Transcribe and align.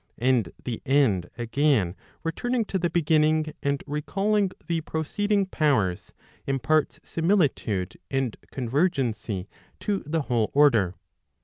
And 0.17 0.51
the 0.63 0.81
end 0.83 1.29
again 1.37 1.95
returning 2.23 2.65
to 2.65 2.79
the 2.79 2.89
beginning, 2.89 3.53
and 3.61 3.83
recalling 3.85 4.49
the 4.65 4.81
proceeding 4.81 5.45
powers, 5.45 6.11
imparts 6.47 6.99
similitude 7.03 7.99
and 8.09 8.35
convergency 8.49 9.47
to 9.81 10.01
the 10.07 10.23
whole 10.23 10.49
order. 10.55 10.95